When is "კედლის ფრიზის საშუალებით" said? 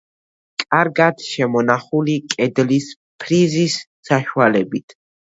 2.33-4.97